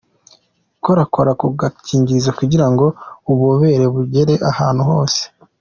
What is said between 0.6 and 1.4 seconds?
Gukorakora